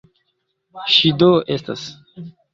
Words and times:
Ŝi 0.95 1.11
do 1.19 1.29
estas? 1.59 1.87